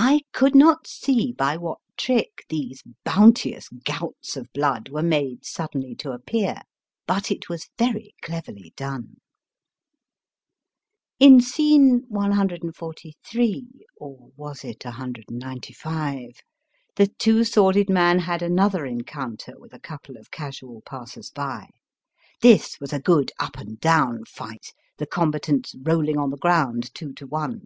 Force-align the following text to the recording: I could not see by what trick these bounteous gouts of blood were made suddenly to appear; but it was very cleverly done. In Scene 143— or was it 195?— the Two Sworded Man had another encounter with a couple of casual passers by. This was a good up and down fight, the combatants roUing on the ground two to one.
I 0.00 0.22
could 0.32 0.54
not 0.54 0.86
see 0.86 1.30
by 1.30 1.58
what 1.58 1.76
trick 1.98 2.46
these 2.48 2.82
bounteous 3.04 3.68
gouts 3.84 4.34
of 4.34 4.50
blood 4.54 4.88
were 4.88 5.02
made 5.02 5.44
suddenly 5.44 5.94
to 5.96 6.12
appear; 6.12 6.62
but 7.06 7.30
it 7.30 7.50
was 7.50 7.68
very 7.76 8.14
cleverly 8.22 8.72
done. 8.78 9.16
In 11.20 11.42
Scene 11.42 12.06
143— 12.06 12.72
or 13.98 14.30
was 14.36 14.64
it 14.64 14.86
195?— 14.86 16.30
the 16.96 17.08
Two 17.08 17.44
Sworded 17.44 17.90
Man 17.90 18.20
had 18.20 18.40
another 18.40 18.86
encounter 18.86 19.52
with 19.58 19.74
a 19.74 19.80
couple 19.80 20.16
of 20.16 20.30
casual 20.30 20.80
passers 20.80 21.28
by. 21.30 21.68
This 22.40 22.80
was 22.80 22.94
a 22.94 23.00
good 23.00 23.32
up 23.38 23.58
and 23.58 23.78
down 23.78 24.24
fight, 24.26 24.68
the 24.96 25.06
combatants 25.06 25.74
roUing 25.74 26.16
on 26.16 26.30
the 26.30 26.38
ground 26.38 26.88
two 26.94 27.12
to 27.12 27.26
one. 27.26 27.64